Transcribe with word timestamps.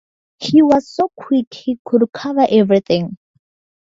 He 0.39 0.63
was 0.63 0.87
so 0.89 1.09
quick 1.15 1.53
he 1.53 1.77
could 1.85 2.11
cover 2.11 2.47
everything. 2.49 3.19